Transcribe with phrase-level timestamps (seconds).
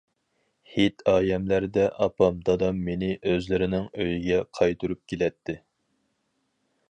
[0.75, 5.59] ھېيت- ئايەملەردە ئاپام- دادام مېنى ئۆزلىرىنىڭ ئۆيىگە قايتۇرۇپ كېلەتتى.